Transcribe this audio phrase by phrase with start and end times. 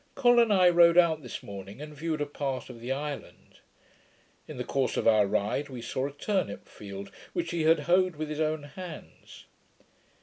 [0.15, 3.59] Col and I rode out this morning, and viewed a part of the island.
[4.47, 8.15] In the course of our ride, we saw a turnip field, which he had hoed
[8.15, 9.45] with his own hands.